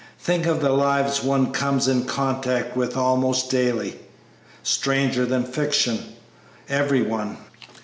[0.17, 3.99] Think of the lives one comes in contact with almost daily
[4.63, 6.15] stranger than fiction,
[6.67, 7.37] every one!"